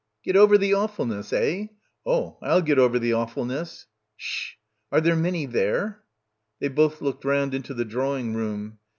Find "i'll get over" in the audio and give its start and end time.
2.41-2.97